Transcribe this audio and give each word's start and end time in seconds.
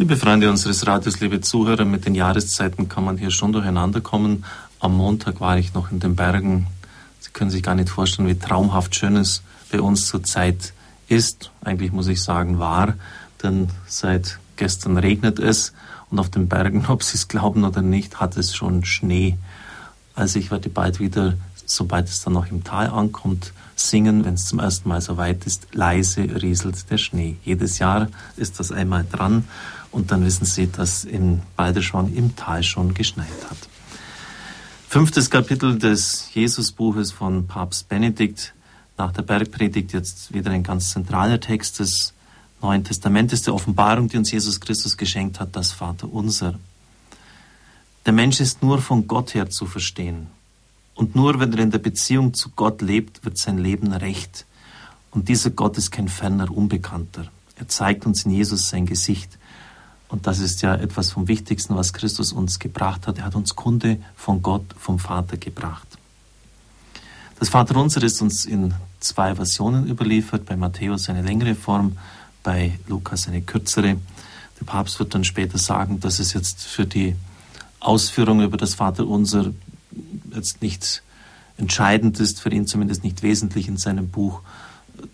Liebe 0.00 0.16
Freunde 0.16 0.48
unseres 0.48 0.86
Radios, 0.86 1.20
liebe 1.20 1.42
Zuhörer, 1.42 1.84
mit 1.84 2.06
den 2.06 2.14
Jahreszeiten 2.14 2.88
kann 2.88 3.04
man 3.04 3.18
hier 3.18 3.30
schon 3.30 3.52
durcheinander 3.52 4.00
kommen. 4.00 4.46
Am 4.78 4.96
Montag 4.96 5.42
war 5.42 5.58
ich 5.58 5.74
noch 5.74 5.92
in 5.92 6.00
den 6.00 6.16
Bergen. 6.16 6.68
Sie 7.18 7.32
können 7.32 7.50
sich 7.50 7.62
gar 7.62 7.74
nicht 7.74 7.90
vorstellen, 7.90 8.26
wie 8.26 8.38
traumhaft 8.38 8.94
schön 8.94 9.16
es 9.16 9.42
bei 9.70 9.78
uns 9.78 10.06
zurzeit 10.06 10.72
ist. 11.08 11.50
Eigentlich 11.62 11.92
muss 11.92 12.08
ich 12.08 12.22
sagen, 12.22 12.58
war, 12.58 12.94
denn 13.42 13.68
seit 13.86 14.38
gestern 14.56 14.96
regnet 14.96 15.38
es 15.38 15.74
und 16.10 16.18
auf 16.18 16.30
den 16.30 16.48
Bergen, 16.48 16.86
ob 16.88 17.02
Sie 17.02 17.18
es 17.18 17.28
glauben 17.28 17.64
oder 17.64 17.82
nicht, 17.82 18.20
hat 18.20 18.38
es 18.38 18.56
schon 18.56 18.86
Schnee. 18.86 19.36
Also 20.14 20.38
ich 20.38 20.50
werde 20.50 20.70
bald 20.70 20.98
wieder, 20.98 21.34
sobald 21.66 22.08
es 22.08 22.24
dann 22.24 22.32
noch 22.32 22.50
im 22.50 22.64
Tal 22.64 22.86
ankommt, 22.86 23.52
singen, 23.76 24.24
wenn 24.24 24.34
es 24.34 24.46
zum 24.46 24.60
ersten 24.60 24.88
Mal 24.88 25.02
so 25.02 25.18
weit 25.18 25.44
ist, 25.44 25.68
leise 25.72 26.22
rieselt 26.22 26.90
der 26.90 26.96
Schnee. 26.96 27.36
Jedes 27.44 27.78
Jahr 27.78 28.08
ist 28.38 28.60
das 28.60 28.72
einmal 28.72 29.04
dran 29.10 29.44
und 29.92 30.10
dann 30.10 30.24
wissen 30.24 30.44
Sie, 30.44 30.70
dass 30.70 31.04
in 31.04 31.42
Balderschwang 31.56 32.14
im 32.14 32.36
Tal 32.36 32.62
schon 32.62 32.94
geschneit 32.94 33.28
hat. 33.48 33.58
Fünftes 34.88 35.30
Kapitel 35.30 35.78
des 35.78 36.34
Jesusbuches 36.34 37.12
von 37.12 37.46
Papst 37.46 37.88
Benedikt. 37.88 38.54
Nach 38.96 39.12
der 39.12 39.22
Bergpredigt 39.22 39.92
jetzt 39.92 40.34
wieder 40.34 40.50
ein 40.50 40.62
ganz 40.62 40.90
zentraler 40.90 41.40
Text 41.40 41.78
des 41.78 42.12
Neuen 42.60 42.84
Testamentes, 42.84 43.42
der 43.42 43.54
Offenbarung, 43.54 44.08
die 44.08 44.18
uns 44.18 44.30
Jesus 44.30 44.60
Christus 44.60 44.96
geschenkt 44.96 45.40
hat, 45.40 45.56
das 45.56 45.72
Vater 45.72 46.12
unser. 46.12 46.58
Der 48.04 48.12
Mensch 48.12 48.40
ist 48.40 48.62
nur 48.62 48.82
von 48.82 49.06
Gott 49.06 49.34
her 49.34 49.48
zu 49.48 49.66
verstehen. 49.66 50.26
Und 50.94 51.14
nur 51.14 51.40
wenn 51.40 51.52
er 51.52 51.60
in 51.60 51.70
der 51.70 51.78
Beziehung 51.78 52.34
zu 52.34 52.50
Gott 52.50 52.82
lebt, 52.82 53.24
wird 53.24 53.38
sein 53.38 53.56
Leben 53.56 53.92
recht. 53.92 54.44
Und 55.10 55.28
dieser 55.28 55.50
Gott 55.50 55.78
ist 55.78 55.90
kein 55.90 56.08
ferner 56.08 56.50
Unbekannter. 56.50 57.26
Er 57.56 57.68
zeigt 57.68 58.04
uns 58.06 58.24
in 58.24 58.32
Jesus 58.32 58.68
sein 58.68 58.86
Gesicht. 58.86 59.38
Und 60.10 60.26
das 60.26 60.40
ist 60.40 60.60
ja 60.62 60.74
etwas 60.74 61.12
vom 61.12 61.28
Wichtigsten, 61.28 61.76
was 61.76 61.92
Christus 61.92 62.32
uns 62.32 62.58
gebracht 62.58 63.06
hat. 63.06 63.18
Er 63.18 63.24
hat 63.24 63.36
uns 63.36 63.54
Kunde 63.54 63.98
von 64.16 64.42
Gott, 64.42 64.74
vom 64.76 64.98
Vater 64.98 65.36
gebracht. 65.36 65.86
Das 67.38 67.48
Vaterunser 67.48 68.02
ist 68.02 68.20
uns 68.20 68.44
in 68.44 68.74
zwei 68.98 69.36
Versionen 69.36 69.86
überliefert. 69.86 70.46
Bei 70.46 70.56
Matthäus 70.56 71.08
eine 71.08 71.22
längere 71.22 71.54
Form, 71.54 71.96
bei 72.42 72.78
Lukas 72.88 73.28
eine 73.28 73.40
kürzere. 73.40 73.98
Der 74.58 74.64
Papst 74.66 74.98
wird 74.98 75.14
dann 75.14 75.24
später 75.24 75.58
sagen, 75.58 76.00
dass 76.00 76.18
es 76.18 76.32
jetzt 76.32 76.64
für 76.64 76.86
die 76.86 77.14
Ausführung 77.78 78.42
über 78.42 78.56
das 78.56 78.74
Vaterunser 78.74 79.52
jetzt 80.34 80.60
nicht 80.60 81.02
entscheidend 81.56 82.18
ist, 82.18 82.40
für 82.40 82.50
ihn 82.50 82.66
zumindest 82.66 83.04
nicht 83.04 83.22
wesentlich 83.22 83.68
in 83.68 83.76
seinem 83.76 84.08
Buch 84.08 84.40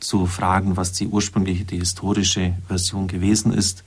zu 0.01 0.27
fragen, 0.27 0.77
was 0.77 0.93
die 0.93 1.07
ursprüngliche, 1.07 1.65
die 1.65 1.79
historische 1.79 2.55
Version 2.67 3.09
gewesen 3.09 3.53
ist 3.53 3.85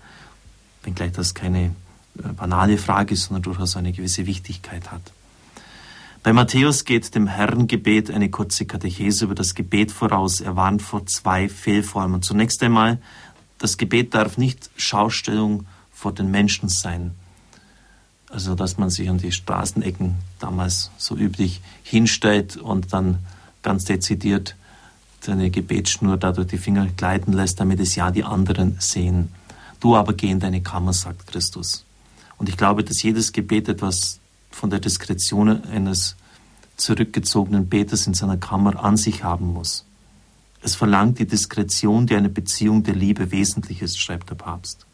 wenngleich 0.90 1.12
das 1.12 1.34
keine 1.34 1.66
äh, 1.66 2.34
banale 2.36 2.78
Frage 2.78 3.14
ist, 3.14 3.26
sondern 3.26 3.44
durchaus 3.44 3.78
eine 3.78 3.92
gewisse 3.92 4.26
Wichtigkeit 4.26 4.92
hat. 4.92 5.02
Bei 6.24 6.34
Matthäus 6.34 6.84
geht 6.84 7.16
dem 7.16 7.28
Herrengebet 7.28 8.12
eine 8.12 8.30
kurze 8.30 8.66
Katechese 8.66 9.26
über 9.26 9.36
das 9.36 9.56
Gebet 9.56 9.92
voraus. 9.92 10.42
Er 10.42 10.56
warnt 10.56 10.82
vor 10.82 11.06
zwei 11.06 11.48
Fehlformen. 11.48 12.22
Zunächst 12.22 12.62
einmal, 12.62 12.98
das 13.58 13.78
Gebet 13.78 14.14
darf 14.14 14.38
nicht 14.38 14.70
Schaustellung 14.76 15.66
vor 15.94 16.14
den 16.14 16.30
Menschen 16.30 16.68
sein. 16.68 17.12
Also, 18.30 18.54
dass 18.54 18.78
man 18.78 18.90
sich 18.90 19.10
an 19.10 19.18
die 19.18 19.32
Straßenecken 19.32 20.16
damals 20.40 20.92
so 20.98 21.16
üblich 21.16 21.62
hinstellt 21.84 22.58
und 22.58 22.92
dann 22.92 23.20
ganz 23.64 23.86
dezidiert 23.86 24.56
seine 25.22 25.50
Gebetsschnur 25.50 26.18
da 26.18 26.32
durch 26.32 26.48
die 26.48 26.58
Finger 26.58 26.88
gleiten 26.98 27.34
lässt, 27.34 27.60
damit 27.60 27.80
es 27.80 27.96
ja 27.96 28.12
die 28.12 28.24
anderen 28.24 28.76
sehen. 28.80 29.30
Du 29.80 29.96
aber 29.96 30.14
geh 30.14 30.30
in 30.30 30.40
deine 30.40 30.62
Kammer, 30.62 30.94
sagt 30.94 31.28
Christus. 31.28 31.86
Und 32.38 32.50
ich 32.50 32.58
glaube, 32.58 32.84
dass 32.84 33.02
jedes 33.02 33.32
Gebet 33.32 33.68
etwas 33.70 34.20
von 34.52 34.70
der 34.70 34.80
Diskretion 34.80 35.64
eines 35.66 36.16
zurückgezogenen 36.76 37.68
Beters 37.68 38.08
in 38.08 38.14
seiner 38.14 38.38
Kammer 38.38 38.84
an 38.84 38.98
sich 38.98 39.24
haben 39.24 39.54
muss. 39.54 39.86
Es 40.62 40.76
verlangt 40.76 41.20
die 41.20 41.28
Diskretion, 41.28 42.08
die 42.08 42.16
eine 42.16 42.30
Beziehung 42.30 42.84
der 42.84 42.96
Liebe 42.96 43.32
wesentlich 43.32 43.82
ist, 43.82 44.00
schreibt 44.00 44.30
der 44.30 44.36
Papst. 44.36 44.86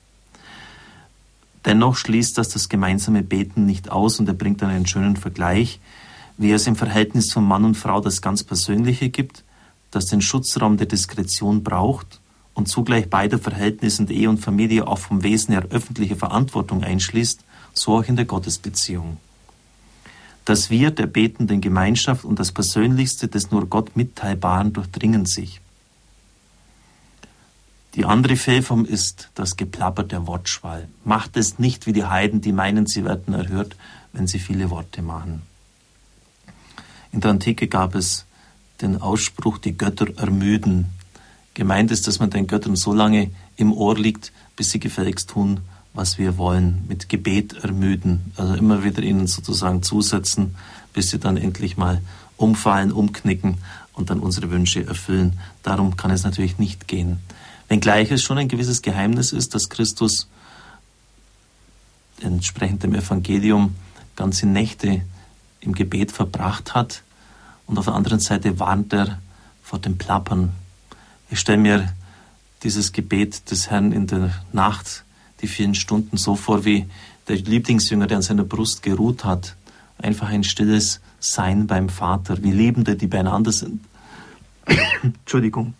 Dennoch 1.66 1.95
schließt 1.95 2.38
das 2.38 2.50
das 2.50 2.69
gemeinsame 2.69 3.24
Beten 3.24 3.66
nicht 3.66 3.90
aus 3.90 4.19
und 4.19 4.28
er 4.28 4.35
bringt 4.35 4.62
dann 4.62 4.69
einen 4.69 4.85
schönen 4.85 5.16
Vergleich, 5.16 5.79
wie 6.38 6.51
es 6.51 6.68
im 6.68 6.75
Verhältnis 6.75 7.31
von 7.34 7.44
Mann 7.44 7.66
und 7.66 7.75
Frau 7.75 8.01
das 8.01 8.22
ganz 8.22 8.44
Persönliche 8.44 9.09
gibt, 9.09 9.44
das 9.90 10.06
den 10.06 10.22
Schutzraum 10.22 10.78
der 10.78 10.85
Diskretion 10.85 11.63
braucht 11.63 12.19
und 12.56 12.68
zugleich 12.68 13.10
beider 13.10 13.38
Verhältnissen 13.38 14.08
Ehe 14.08 14.30
und 14.30 14.40
Familie 14.40 14.88
auch 14.88 14.98
vom 14.98 15.22
Wesen 15.22 15.54
her 15.54 15.68
öffentliche 15.70 16.16
Verantwortung 16.16 16.84
einschließt, 16.84 17.42
so 17.74 17.98
auch 17.98 18.06
in 18.06 18.16
der 18.16 18.26
Gottesbeziehung. 18.26 19.18
Das 20.46 20.70
Wir 20.70 20.92
der 20.92 21.08
betenden 21.08 21.62
Gemeinschaft 21.62 22.24
und 22.24 22.40
das 22.40 22.52
Persönlichste 22.52 23.28
des 23.28 23.52
nur 23.52 23.68
Gott 23.68 23.96
Mitteilbaren 23.96 24.74
durchdringen 24.74 25.26
sich. 25.26 25.60
Die 27.96 28.06
andere 28.06 28.36
Fehlform 28.36 28.86
ist 28.86 29.30
das 29.36 29.56
Geplapper 29.56 30.04
der 30.04 30.28
Wortschwall. 30.28 30.88
Macht 31.04 31.38
es 31.38 31.60
nicht 31.60 31.88
wie 31.88 31.94
die 31.94 32.06
Heiden, 32.06 32.42
die 32.42 32.52
meinen, 32.52 32.88
sie 32.88 33.06
werden 33.06 33.34
erhört, 33.34 33.76
wenn 34.12 34.28
sie 34.28 34.40
viele 34.40 34.70
Worte 34.70 35.02
machen. 35.02 35.44
In 37.12 37.22
der 37.22 37.32
Antike 37.32 37.68
gab 37.68 37.96
es 37.96 38.26
den 38.82 39.02
Ausspruch, 39.02 39.58
die 39.58 39.78
Götter 39.78 40.08
ermüden. 40.18 40.90
Gemeint 41.56 41.90
ist, 41.90 42.06
dass 42.06 42.20
man 42.20 42.30
den 42.30 42.48
Göttern 42.48 42.76
so 42.76 42.94
lange 42.94 43.32
im 43.56 43.74
Ohr 43.74 43.98
liegt, 43.98 44.32
bis 44.58 44.72
sie 44.72 44.80
gefälligst 44.80 45.30
tun, 45.30 45.62
was 45.94 46.18
wir 46.18 46.38
wollen. 46.38 46.84
Mit 46.88 47.10
Gebet 47.10 47.54
ermüden. 47.64 48.34
Also 48.36 48.54
immer 48.56 48.84
wieder 48.84 49.02
ihnen 49.02 49.26
sozusagen 49.26 49.82
zusetzen, 49.82 50.56
bis 50.94 51.10
sie 51.10 51.18
dann 51.18 51.38
endlich 51.38 51.78
mal 51.78 52.02
umfallen, 52.36 52.92
umknicken 52.92 53.58
und 53.94 54.10
dann 54.10 54.20
unsere 54.20 54.52
Wünsche 54.52 54.86
erfüllen. 54.86 55.40
Darum 55.64 55.96
kann 55.96 56.12
es 56.12 56.24
natürlich 56.24 56.60
nicht 56.60 56.90
gehen. 56.90 57.20
Wenngleich 57.70 58.12
es 58.12 58.22
schon 58.22 58.38
ein 58.38 58.50
gewisses 58.50 58.82
Geheimnis 58.82 59.32
ist, 59.32 59.56
dass 59.56 59.70
Christus 59.70 60.28
entsprechend 62.20 62.84
dem 62.84 62.94
Evangelium 62.94 63.76
ganze 64.18 64.46
Nächte 64.46 65.02
im 65.62 65.74
Gebet 65.74 66.12
verbracht 66.12 66.76
hat. 66.76 67.02
Und 67.66 67.78
auf 67.78 67.86
der 67.86 67.96
anderen 67.96 68.20
Seite 68.20 68.60
warnt 68.60 68.92
er 68.92 69.20
vor 69.64 69.80
dem 69.80 69.98
Plappern 69.98 70.52
ich 71.35 71.41
stelle 71.41 71.57
mir 71.57 71.94
dieses 72.63 72.94
Gebet 72.94 73.51
des 73.51 73.69
Herrn 73.69 73.91
in 73.91 74.07
der 74.07 74.31
Nacht, 74.53 75.03
die 75.41 75.47
vielen 75.47 75.75
Stunden 75.75 76.16
so 76.16 76.38
vor 76.38 76.63
wie 76.63 76.85
der 77.28 77.35
Lieblingsjünger, 77.35 78.07
der 78.07 78.18
an 78.18 78.23
seiner 78.23 78.46
Brust 78.46 78.81
geruht 78.84 79.25
hat. 79.25 79.57
Einfach 79.97 80.29
ein 80.29 80.45
stilles 80.45 81.01
Sein 81.19 81.68
beim 81.68 81.90
Vater, 81.90 82.41
wie 82.41 82.51
Liebende, 82.51 82.95
die 82.95 83.07
beieinander 83.07 83.51
sind. 83.51 83.84
Entschuldigung. 85.03 85.74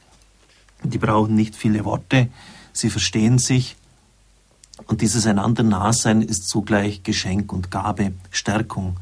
Die 0.84 0.98
brauchen 0.98 1.36
nicht 1.36 1.56
viele 1.56 1.86
Worte, 1.86 2.28
sie 2.74 2.90
verstehen 2.90 3.40
sich. 3.40 3.78
Und 4.88 5.00
dieses 5.00 5.26
einander 5.26 5.64
Nahsein 5.64 6.22
ist 6.22 6.50
zugleich 6.50 7.04
Geschenk 7.04 7.54
und 7.54 7.72
Gabe, 7.72 8.12
Stärkung. 8.30 8.98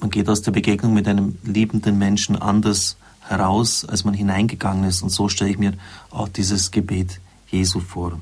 Man 0.00 0.08
geht 0.08 0.30
aus 0.30 0.40
der 0.40 0.52
Begegnung 0.52 0.94
mit 0.94 1.06
einem 1.06 1.36
liebenden 1.44 1.98
Menschen 1.98 2.34
anders 2.34 2.96
heraus, 3.28 3.84
als 3.84 4.04
man 4.04 4.14
hineingegangen 4.14 4.84
ist. 4.84 5.02
Und 5.02 5.10
so 5.10 5.28
stelle 5.28 5.50
ich 5.50 5.58
mir 5.58 5.74
auch 6.10 6.28
dieses 6.28 6.70
Gebet 6.70 7.20
Jesu 7.48 7.80
vor. 7.80 8.18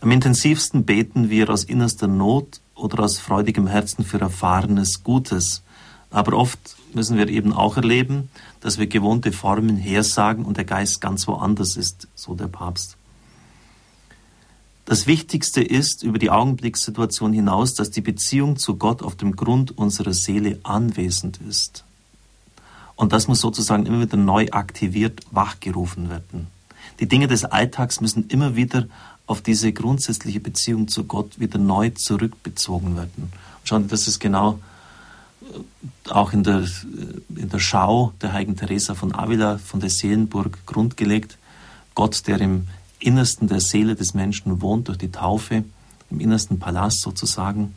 Am 0.00 0.10
intensivsten 0.10 0.84
beten 0.84 1.30
wir 1.30 1.48
aus 1.48 1.64
innerster 1.64 2.08
Not 2.08 2.60
oder 2.74 3.04
aus 3.04 3.18
freudigem 3.18 3.66
Herzen 3.66 4.04
für 4.04 4.20
erfahrenes 4.20 5.04
Gutes. 5.04 5.62
Aber 6.10 6.36
oft 6.36 6.76
müssen 6.92 7.16
wir 7.16 7.28
eben 7.28 7.52
auch 7.52 7.76
erleben, 7.76 8.28
dass 8.60 8.78
wir 8.78 8.86
gewohnte 8.86 9.32
Formen 9.32 9.76
hersagen 9.76 10.44
und 10.44 10.56
der 10.56 10.64
Geist 10.64 11.00
ganz 11.00 11.26
woanders 11.26 11.76
ist, 11.76 12.08
so 12.14 12.34
der 12.34 12.48
Papst. 12.48 12.96
Das 14.84 15.06
Wichtigste 15.06 15.62
ist 15.62 16.02
über 16.02 16.18
die 16.18 16.30
Augenblickssituation 16.30 17.32
hinaus, 17.32 17.74
dass 17.74 17.90
die 17.90 18.00
Beziehung 18.00 18.56
zu 18.56 18.76
Gott 18.76 19.02
auf 19.02 19.14
dem 19.14 19.36
Grund 19.36 19.76
unserer 19.78 20.12
Seele 20.12 20.58
anwesend 20.64 21.38
ist. 21.48 21.84
Und 22.94 23.12
das 23.12 23.28
muss 23.28 23.40
sozusagen 23.40 23.86
immer 23.86 24.00
wieder 24.00 24.16
neu 24.16 24.48
aktiviert, 24.50 25.20
wachgerufen 25.30 26.10
werden. 26.10 26.48
Die 27.00 27.08
Dinge 27.08 27.26
des 27.26 27.44
Alltags 27.44 28.00
müssen 28.00 28.28
immer 28.28 28.54
wieder 28.56 28.86
auf 29.26 29.40
diese 29.40 29.72
grundsätzliche 29.72 30.40
Beziehung 30.40 30.88
zu 30.88 31.04
Gott 31.04 31.38
wieder 31.38 31.58
neu 31.58 31.90
zurückbezogen 31.90 32.96
werden. 32.96 33.32
Schauen, 33.64 33.88
das 33.88 34.08
ist 34.08 34.18
genau 34.18 34.58
äh, 35.40 36.10
auch 36.10 36.32
in 36.32 36.42
der, 36.42 36.60
äh, 36.60 37.40
in 37.40 37.48
der 37.48 37.58
Schau 37.58 38.12
der 38.20 38.32
heiligen 38.32 38.56
Teresa 38.56 38.94
von 38.94 39.14
Avila, 39.14 39.58
von 39.58 39.80
der 39.80 39.90
Seelenburg, 39.90 40.58
grundgelegt. 40.66 41.38
Gott, 41.94 42.26
der 42.26 42.40
im 42.40 42.68
Innersten 42.98 43.48
der 43.48 43.60
Seele 43.60 43.94
des 43.94 44.14
Menschen 44.14 44.60
wohnt, 44.60 44.88
durch 44.88 44.98
die 44.98 45.10
Taufe, 45.10 45.64
im 46.10 46.20
innersten 46.20 46.58
Palast 46.58 47.00
sozusagen. 47.00 47.74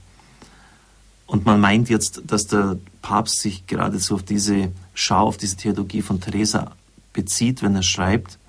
Und 1.28 1.46
man 1.46 1.60
meint 1.60 1.90
jetzt, 1.90 2.22
dass 2.28 2.48
der 2.48 2.78
Papst 3.02 3.40
sich 3.40 3.66
geradezu 3.66 4.16
auf 4.16 4.24
diese 4.24 4.72
Schau, 4.96 5.28
auf 5.28 5.38
diese 5.38 5.58
Theologie 5.58 6.02
von 6.02 6.22
Teresa 6.22 6.72
bezieht, 7.14 7.62
wenn 7.62 7.76
er 7.76 7.84
schreibt, 7.84 8.40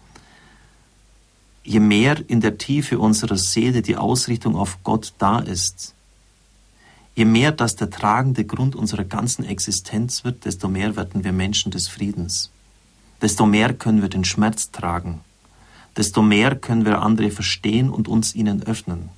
je 1.64 1.80
mehr 1.80 2.22
in 2.28 2.40
der 2.40 2.56
Tiefe 2.56 2.98
unserer 3.00 3.36
Seele 3.36 3.82
die 3.82 3.96
Ausrichtung 3.96 4.54
auf 4.54 4.78
Gott 4.84 5.12
da 5.18 5.40
ist, 5.40 5.94
je 7.16 7.24
mehr 7.24 7.50
das 7.50 7.74
der 7.74 7.90
tragende 7.90 8.44
Grund 8.44 8.76
unserer 8.76 9.04
ganzen 9.04 9.44
Existenz 9.44 10.22
wird, 10.22 10.44
desto 10.44 10.68
mehr 10.68 10.94
werden 10.94 11.24
wir 11.24 11.32
Menschen 11.32 11.72
des 11.72 11.88
Friedens. 11.88 12.50
Desto 13.20 13.44
mehr 13.44 13.74
können 13.74 14.00
wir 14.00 14.08
den 14.08 14.24
Schmerz 14.24 14.70
tragen. 14.70 15.20
Desto 15.96 16.22
mehr 16.22 16.54
können 16.54 16.84
wir 16.84 17.02
andere 17.02 17.32
verstehen 17.32 17.90
und 17.90 18.06
uns 18.06 18.34
ihnen 18.34 18.62
öffnen. 18.62 19.08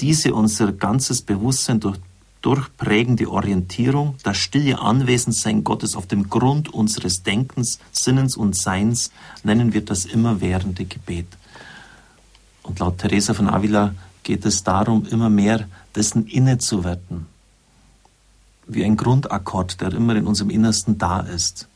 Diese 0.00 0.32
unser 0.32 0.72
ganzes 0.72 1.20
Bewusstsein 1.20 1.80
durch 1.80 1.98
durchprägende 2.42 3.30
Orientierung, 3.30 4.16
das 4.22 4.38
stille 4.38 4.78
Anwesendsein 4.78 5.62
Gottes 5.64 5.94
auf 5.94 6.06
dem 6.06 6.30
Grund 6.30 6.72
unseres 6.72 7.22
Denkens, 7.22 7.78
Sinnens 7.92 8.36
und 8.36 8.56
Seins, 8.56 9.10
nennen 9.42 9.72
wir 9.72 9.84
das 9.84 10.04
immerwährende 10.04 10.84
Gebet. 10.84 11.26
Und 12.62 12.78
laut 12.78 12.98
Teresa 12.98 13.34
von 13.34 13.48
Avila 13.48 13.94
geht 14.22 14.44
es 14.46 14.62
darum, 14.62 15.06
immer 15.06 15.30
mehr 15.30 15.68
dessen 15.94 16.26
innezuwerten. 16.26 17.26
Wie 18.66 18.84
ein 18.84 18.96
Grundakkord, 18.96 19.80
der 19.80 19.92
immer 19.92 20.14
in 20.14 20.26
unserem 20.26 20.50
Innersten 20.50 20.98
da 20.98 21.20
ist. 21.20 21.66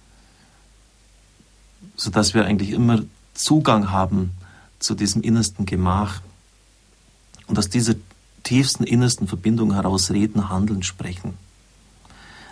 Sodass 1.96 2.34
wir 2.34 2.44
eigentlich 2.44 2.70
immer 2.70 3.02
Zugang 3.34 3.90
haben 3.90 4.31
zu 4.78 4.94
diesem 4.94 5.22
innersten 5.22 5.67
Gemach. 5.67 6.20
Und 7.46 7.58
aus 7.58 7.69
dieser 7.69 7.94
tiefsten, 8.44 8.85
innersten 8.85 9.26
Verbindung 9.26 9.75
heraus 9.75 10.11
reden, 10.11 10.49
handeln, 10.49 10.82
sprechen. 10.82 11.35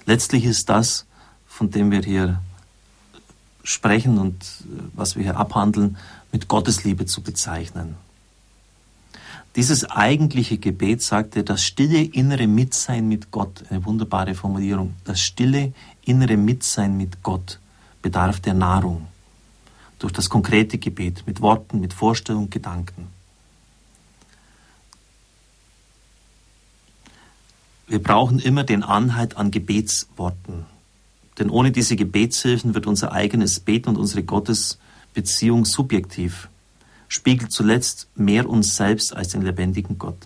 Letztlich 0.05 0.44
ist 0.44 0.69
das, 0.69 1.06
von 1.47 1.71
dem 1.71 1.91
wir 1.91 2.00
hier 2.00 2.41
sprechen 3.62 4.19
und 4.19 4.43
äh, 4.43 4.83
was 4.94 5.17
wir 5.17 5.23
hier 5.23 5.37
abhandeln, 5.37 5.97
mit 6.33 6.49
Gottesliebe 6.49 7.06
zu 7.06 7.23
bezeichnen. 7.23 7.94
Dieses 9.55 9.85
eigentliche 9.85 10.56
Gebet 10.56 11.03
sagte, 11.03 11.44
das 11.44 11.62
stille 11.62 12.03
innere 12.03 12.47
Mitsein 12.47 13.06
mit 13.06 13.31
Gott, 13.31 13.65
eine 13.69 13.85
wunderbare 13.85 14.35
Formulierung, 14.35 14.94
das 15.05 15.21
stille 15.21 15.75
innere 16.05 16.39
Mitsein 16.39 16.97
mit 16.97 17.23
Gott 17.23 17.61
bedarf 18.00 18.41
der 18.41 18.55
Nahrung 18.55 19.06
durch 19.99 20.12
das 20.12 20.29
konkrete 20.29 20.79
Gebet 20.79 21.25
mit 21.27 21.41
Worten, 21.41 21.81
mit 21.81 21.93
Vorstellung, 21.93 22.50
Gedanken. 22.50 23.09
Wir 27.93 28.03
brauchen 28.03 28.39
immer 28.39 28.65
den 28.65 28.85
Anhalt 28.85 29.37
an 29.37 29.50
Gebetsworten. 29.50 30.65
Denn 31.39 31.50
ohne 31.50 31.73
diese 31.73 31.94
Gebetshilfen 31.94 32.75
wird 32.75 32.87
unser 32.87 33.12
eigenes 33.12 33.61
Beten 33.61 33.91
und 33.91 33.99
unsere 33.99 34.23
Gottesbeziehung 34.23 35.67
subjektiv, 35.67 36.49
spiegelt 37.09 37.53
zuletzt 37.53 38.09
mehr 38.15 38.49
uns 38.49 38.77
selbst 38.77 39.15
als 39.15 39.29
den 39.29 39.43
lebendigen 39.43 39.99
Gott. 39.99 40.17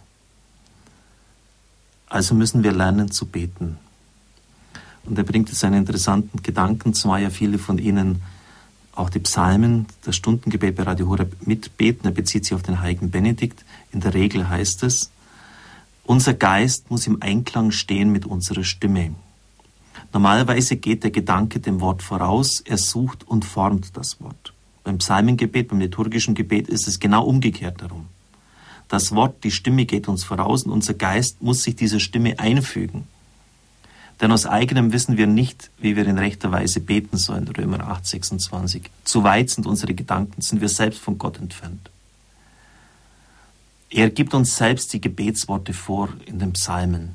Also 2.08 2.36
müssen 2.36 2.62
wir 2.62 2.70
lernen 2.70 3.10
zu 3.10 3.26
beten. 3.26 3.78
Und 5.02 5.18
er 5.18 5.24
bringt 5.24 5.48
jetzt 5.48 5.64
einen 5.64 5.78
interessanten 5.78 6.44
Gedanken, 6.44 6.94
zwar 6.94 7.18
ja 7.18 7.30
viele 7.30 7.58
von 7.58 7.78
Ihnen 7.78 8.22
auch 8.94 9.10
die 9.10 9.18
Psalmen, 9.18 9.86
das 10.04 10.14
Stundengebet 10.14 10.76
bei 10.76 10.84
Radio 10.84 11.08
Horeb 11.08 11.44
mitbeten. 11.44 12.04
Er 12.04 12.12
bezieht 12.12 12.44
sich 12.44 12.54
auf 12.54 12.62
den 12.62 12.80
heiligen 12.80 13.10
Benedikt. 13.10 13.64
In 13.90 13.98
der 13.98 14.14
Regel 14.14 14.48
heißt 14.48 14.84
es, 14.84 15.10
unser 16.06 16.34
Geist 16.34 16.90
muss 16.90 17.06
im 17.06 17.20
Einklang 17.20 17.70
stehen 17.70 18.10
mit 18.10 18.26
unserer 18.26 18.64
Stimme. 18.64 19.14
Normalerweise 20.12 20.76
geht 20.76 21.04
der 21.04 21.10
Gedanke 21.10 21.60
dem 21.60 21.80
Wort 21.80 22.02
voraus, 22.02 22.60
er 22.60 22.78
sucht 22.78 23.26
und 23.26 23.44
formt 23.44 23.96
das 23.96 24.20
Wort. 24.20 24.52
Beim 24.84 24.98
Psalmengebet, 24.98 25.68
beim 25.68 25.80
liturgischen 25.80 26.34
Gebet 26.34 26.68
ist 26.68 26.86
es 26.86 27.00
genau 27.00 27.24
umgekehrt 27.24 27.82
darum. 27.82 28.06
Das 28.88 29.12
Wort, 29.12 29.42
die 29.42 29.50
Stimme 29.50 29.84
geht 29.84 30.06
uns 30.06 30.22
voraus 30.22 30.62
und 30.62 30.70
unser 30.70 30.94
Geist 30.94 31.42
muss 31.42 31.64
sich 31.64 31.74
dieser 31.74 31.98
Stimme 31.98 32.38
einfügen. 32.38 33.08
Denn 34.20 34.32
aus 34.32 34.46
eigenem 34.46 34.92
wissen 34.92 35.16
wir 35.16 35.26
nicht, 35.26 35.70
wie 35.78 35.96
wir 35.96 36.06
in 36.06 36.18
rechter 36.18 36.52
Weise 36.52 36.80
beten 36.80 37.16
sollen, 37.16 37.48
Römer 37.48 37.88
8, 37.88 38.06
26. 38.06 38.90
Zu 39.04 39.24
weit 39.24 39.50
sind 39.50 39.66
unsere 39.66 39.94
Gedanken, 39.94 40.40
sind 40.40 40.60
wir 40.60 40.68
selbst 40.68 41.00
von 41.00 41.18
Gott 41.18 41.38
entfernt. 41.38 41.90
Er 43.90 44.10
gibt 44.10 44.34
uns 44.34 44.56
selbst 44.56 44.92
die 44.92 45.00
Gebetsworte 45.00 45.72
vor 45.72 46.08
in 46.26 46.38
den 46.38 46.52
Psalmen. 46.52 47.14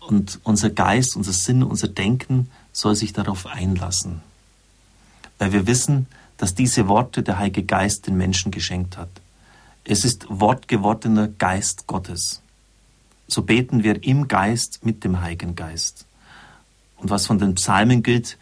Und 0.00 0.38
unser 0.44 0.70
Geist, 0.70 1.16
unser 1.16 1.32
Sinn, 1.32 1.62
unser 1.62 1.88
Denken 1.88 2.50
soll 2.72 2.94
sich 2.94 3.12
darauf 3.12 3.46
einlassen. 3.46 4.20
Weil 5.38 5.52
wir 5.52 5.66
wissen, 5.66 6.06
dass 6.36 6.54
diese 6.54 6.88
Worte 6.88 7.22
der 7.22 7.38
Heilige 7.38 7.62
Geist 7.62 8.06
den 8.06 8.16
Menschen 8.16 8.50
geschenkt 8.50 8.98
hat. 8.98 9.08
Es 9.84 10.04
ist 10.04 10.26
wortgewordener 10.28 11.28
Geist 11.28 11.86
Gottes. 11.86 12.42
So 13.26 13.42
beten 13.42 13.82
wir 13.82 14.04
im 14.04 14.28
Geist 14.28 14.84
mit 14.84 15.04
dem 15.04 15.20
Heiligen 15.20 15.54
Geist. 15.54 16.04
Und 16.96 17.10
was 17.10 17.26
von 17.26 17.38
den 17.38 17.54
Psalmen 17.54 18.02
gilt, 18.02 18.36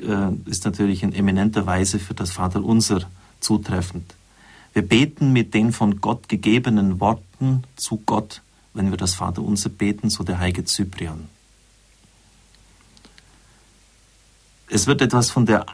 äh, 0.00 0.32
ist 0.46 0.64
natürlich 0.64 1.02
in 1.02 1.12
eminenter 1.12 1.66
Weise 1.66 1.98
für 1.98 2.14
das 2.14 2.32
Vaterunser 2.32 3.08
zutreffend. 3.40 4.14
Wir 4.72 4.82
beten 4.82 5.32
mit 5.32 5.54
den 5.54 5.72
von 5.72 6.00
Gott 6.00 6.28
gegebenen 6.28 7.00
Worten 7.00 7.64
zu 7.76 8.02
Gott, 8.06 8.42
wenn 8.74 8.90
wir 8.90 8.96
das 8.96 9.14
Vaterunser 9.14 9.68
beten, 9.68 10.08
so 10.08 10.24
der 10.24 10.38
heilige 10.38 10.64
Zyprian. 10.64 11.28
Es 14.68 14.86
wird 14.86 15.02
etwas 15.02 15.30
von 15.30 15.44
der 15.44 15.66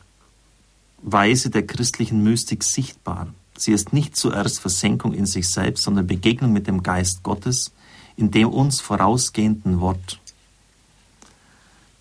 Weise 1.03 1.51
der 1.51 1.65
christlichen 1.65 2.25
Mystik 2.25 2.65
sichtbar. 2.65 3.29
Sie 3.57 3.73
ist 3.73 3.93
nicht 3.93 4.17
zuerst 4.17 4.59
Versenkung 4.59 5.15
in 5.15 5.27
sich 5.27 5.49
selbst, 5.49 5.85
sondern 5.85 6.07
Begegnung 6.07 6.53
mit 6.53 6.67
dem 6.67 6.83
Geist 6.83 7.23
Gottes 7.23 7.73
in 8.19 8.33
dem 8.33 8.49
uns 8.49 8.81
vorausgehenden 8.81 9.81
Wort. 9.81 10.19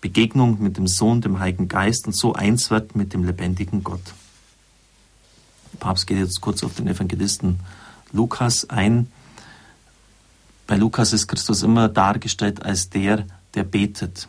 Begegnung 0.00 0.60
mit 0.60 0.76
dem 0.76 0.88
Sohn, 0.88 1.20
dem 1.20 1.38
Heiligen 1.38 1.68
Geist 1.68 2.06
und 2.06 2.12
so 2.12 2.34
eins 2.34 2.70
wird 2.70 2.96
mit 2.96 3.14
dem 3.14 3.22
lebendigen 3.24 3.84
Gott. 3.84 4.02
Papst 5.78 6.06
geht 6.06 6.18
jetzt 6.18 6.40
kurz 6.40 6.62
auf 6.62 6.74
den 6.74 6.88
Evangelisten 6.88 7.60
Lukas 8.12 8.68
ein. 8.70 9.10
Bei 10.66 10.76
Lukas 10.76 11.12
ist 11.12 11.28
Christus 11.28 11.62
immer 11.62 11.88
dargestellt 11.88 12.62
als 12.62 12.90
der, 12.90 13.26
der 13.54 13.64
betet. 13.64 14.28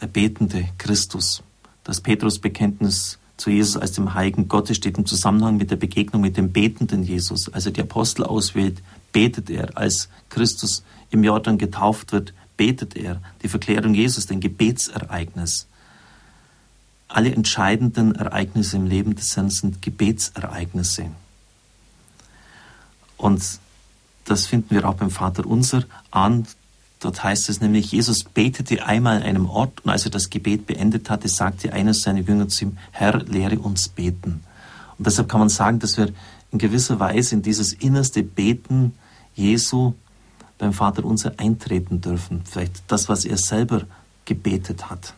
Der 0.00 0.06
betende 0.06 0.68
Christus. 0.78 1.42
Das 1.84 2.00
Petrusbekenntnis 2.00 3.18
zu 3.36 3.50
Jesus 3.50 3.76
als 3.76 3.92
dem 3.92 4.14
Heiligen 4.14 4.48
Gottes 4.48 4.76
steht 4.76 4.98
im 4.98 5.06
Zusammenhang 5.06 5.56
mit 5.56 5.70
der 5.70 5.76
Begegnung 5.76 6.22
mit 6.22 6.36
dem 6.36 6.52
betenden 6.52 7.02
Jesus. 7.02 7.48
Als 7.52 7.66
er 7.66 7.72
die 7.72 7.80
Apostel 7.80 8.24
auswählt, 8.24 8.82
betet 9.12 9.50
er. 9.50 9.76
Als 9.76 10.08
Christus 10.28 10.84
im 11.10 11.24
Jordan 11.24 11.58
getauft 11.58 12.12
wird, 12.12 12.34
betet 12.56 12.96
er. 12.96 13.20
Die 13.42 13.48
Verklärung 13.48 13.94
Jesus, 13.94 14.30
ein 14.30 14.40
Gebetsereignis. 14.40 15.66
Alle 17.12 17.34
entscheidenden 17.34 18.14
Ereignisse 18.14 18.76
im 18.76 18.86
Leben 18.86 19.16
des 19.16 19.36
Herrn 19.36 19.50
sind 19.50 19.82
Gebetsereignisse. 19.82 21.06
Und 23.16 23.42
das 24.24 24.46
finden 24.46 24.70
wir 24.70 24.88
auch 24.88 24.94
beim 24.94 25.10
Vater 25.10 25.44
Unser 25.44 25.84
an. 26.12 26.46
Dort 27.00 27.24
heißt 27.24 27.48
es 27.48 27.60
nämlich, 27.60 27.90
Jesus 27.90 28.22
betete 28.22 28.86
einmal 28.86 29.16
an 29.16 29.22
einem 29.24 29.50
Ort 29.50 29.80
und 29.84 29.90
als 29.90 30.04
er 30.04 30.12
das 30.12 30.30
Gebet 30.30 30.66
beendet 30.66 31.10
hatte, 31.10 31.28
sagte 31.28 31.72
einer 31.72 31.94
seiner 31.94 32.20
Jünger 32.20 32.48
zu 32.48 32.66
ihm, 32.66 32.78
Herr, 32.92 33.18
lehre 33.24 33.58
uns 33.58 33.88
beten. 33.88 34.44
Und 34.96 35.06
deshalb 35.06 35.28
kann 35.28 35.40
man 35.40 35.48
sagen, 35.48 35.80
dass 35.80 35.96
wir 35.96 36.12
in 36.52 36.58
gewisser 36.58 37.00
Weise 37.00 37.34
in 37.34 37.42
dieses 37.42 37.72
innerste 37.72 38.22
Beten 38.22 38.94
Jesu 39.34 39.94
beim 40.58 40.72
Vater 40.72 41.04
Unser 41.04 41.32
eintreten 41.38 42.00
dürfen. 42.00 42.42
Vielleicht 42.44 42.84
das, 42.86 43.08
was 43.08 43.24
er 43.24 43.36
selber 43.36 43.82
gebetet 44.26 44.90
hat. 44.90 45.14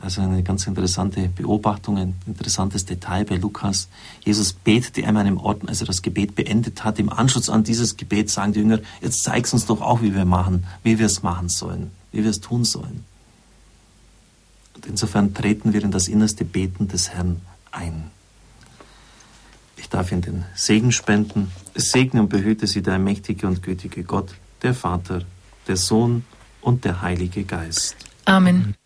Also 0.00 0.20
eine 0.20 0.42
ganz 0.44 0.66
interessante 0.66 1.28
Beobachtung, 1.28 1.98
ein 1.98 2.14
interessantes 2.26 2.84
Detail 2.84 3.24
bei 3.24 3.36
Lukas. 3.36 3.88
Jesus 4.24 4.52
betete 4.52 5.06
an 5.06 5.16
einem 5.16 5.38
Ort, 5.38 5.68
als 5.68 5.80
er 5.80 5.88
das 5.88 6.02
Gebet 6.02 6.36
beendet 6.36 6.84
hat. 6.84 7.00
Im 7.00 7.12
Anschluss 7.12 7.50
an 7.50 7.64
dieses 7.64 7.96
Gebet 7.96 8.30
sagen 8.30 8.52
die 8.52 8.60
Jünger, 8.60 8.78
jetzt 9.00 9.24
zeig's 9.24 9.52
uns 9.52 9.66
doch 9.66 9.80
auch, 9.80 10.00
wie 10.00 10.14
wir 10.14 10.24
machen, 10.24 10.64
wie 10.84 11.00
wir 11.00 11.06
es 11.06 11.22
machen 11.22 11.48
sollen, 11.48 11.90
wie 12.12 12.22
wir 12.22 12.30
es 12.30 12.40
tun 12.40 12.64
sollen. 12.64 13.04
Und 14.76 14.86
insofern 14.86 15.34
treten 15.34 15.72
wir 15.72 15.82
in 15.82 15.90
das 15.90 16.06
innerste 16.06 16.44
Beten 16.44 16.86
des 16.86 17.10
Herrn 17.10 17.40
ein. 17.72 18.12
Ich 19.76 19.88
darf 19.88 20.12
Ihnen 20.12 20.22
den 20.22 20.44
Segen 20.54 20.92
spenden. 20.92 21.50
Es 21.74 21.90
segne 21.90 22.20
und 22.20 22.28
behüte 22.28 22.68
Sie 22.68 22.82
der 22.82 23.00
mächtige 23.00 23.48
und 23.48 23.62
gütige 23.64 24.04
Gott, 24.04 24.34
der 24.62 24.74
Vater, 24.74 25.22
der 25.66 25.76
Sohn 25.76 26.24
und 26.60 26.84
der 26.84 27.02
Heilige 27.02 27.42
Geist. 27.42 27.96
Amen. 28.24 28.76